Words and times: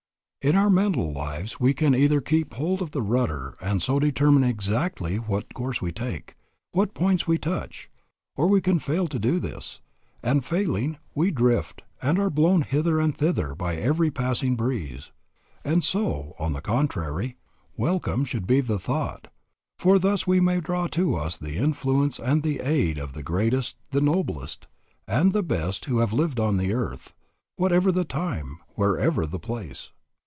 In 0.43 0.55
our 0.55 0.71
mental 0.71 1.13
lives 1.13 1.59
we 1.59 1.75
can 1.75 1.93
either 1.93 2.19
keep 2.19 2.55
hold 2.55 2.81
of 2.81 2.89
the 2.89 3.01
rudder 3.03 3.55
and 3.61 3.79
so 3.79 3.99
determine 3.99 4.43
exactly 4.43 5.17
what 5.17 5.53
course 5.53 5.83
we 5.83 5.91
take, 5.91 6.35
what 6.71 6.95
points 6.95 7.27
we 7.27 7.37
touch, 7.37 7.91
or 8.35 8.47
we 8.47 8.59
can 8.59 8.79
fail 8.79 9.05
to 9.07 9.19
do 9.19 9.39
this, 9.39 9.81
and 10.23 10.43
failing, 10.43 10.97
we 11.13 11.29
drift, 11.29 11.83
and 12.01 12.17
are 12.17 12.31
blown 12.31 12.63
hither 12.63 12.99
and 12.99 13.15
thither 13.15 13.53
by 13.53 13.75
every 13.75 14.09
passing 14.09 14.55
breeze. 14.55 15.11
And 15.63 15.83
so, 15.83 16.33
on 16.39 16.53
the 16.53 16.61
contrary, 16.61 17.37
welcome 17.77 18.25
should 18.25 18.47
be 18.47 18.61
the 18.61 18.79
thought, 18.79 19.31
for 19.77 19.99
thus 19.99 20.25
we 20.25 20.39
may 20.39 20.59
draw 20.59 20.87
to 20.87 21.17
us 21.17 21.37
the 21.37 21.57
influence 21.57 22.17
and 22.17 22.41
the 22.41 22.61
aid 22.61 22.97
of 22.97 23.13
the 23.13 23.21
greatest, 23.21 23.75
the 23.91 24.01
noblest, 24.01 24.67
and 25.07 25.33
the 25.33 25.43
best 25.43 25.85
who 25.85 25.99
have 25.99 26.13
lived 26.13 26.39
on 26.39 26.57
the 26.57 26.73
earth, 26.73 27.13
whatever 27.57 27.91
the 27.91 28.05
time, 28.05 28.59
wherever 28.73 29.27
the 29.27 29.37
place. 29.39 29.91